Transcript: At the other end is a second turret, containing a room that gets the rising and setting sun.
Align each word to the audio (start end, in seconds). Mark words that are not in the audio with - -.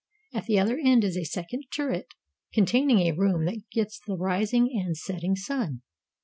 At 0.33 0.47
the 0.47 0.57
other 0.57 0.79
end 0.83 1.03
is 1.03 1.15
a 1.15 1.23
second 1.25 1.65
turret, 1.71 2.15
containing 2.55 3.01
a 3.01 3.11
room 3.11 3.45
that 3.45 3.61
gets 3.71 3.99
the 3.99 4.17
rising 4.17 4.67
and 4.83 4.97
setting 4.97 5.35
sun. 5.35 5.83